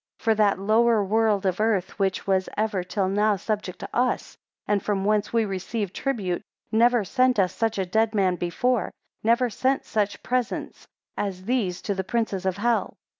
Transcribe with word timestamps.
For 0.17 0.33
that 0.33 0.57
lower 0.57 1.03
world 1.05 1.45
of 1.45 1.59
earth, 1.61 1.99
which 1.99 2.25
was 2.25 2.49
ever 2.57 2.83
till 2.83 3.07
now 3.07 3.35
subject 3.35 3.77
to 3.81 3.89
us, 3.95 4.35
and 4.67 4.81
from 4.81 5.05
whence 5.05 5.31
we 5.31 5.45
received 5.45 5.93
tribute, 5.93 6.41
never 6.71 7.03
sent 7.05 7.37
us 7.37 7.53
such 7.53 7.77
a 7.77 7.85
dead 7.85 8.15
man 8.15 8.35
before, 8.35 8.91
never 9.21 9.47
sent 9.51 9.85
such 9.85 10.23
presents 10.23 10.87
as 11.15 11.43
these 11.45 11.83
to 11.83 11.93
the 11.93 12.03
princes 12.03 12.47
of 12.47 12.57
hell. 12.57 12.97